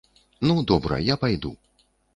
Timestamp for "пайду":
1.27-1.57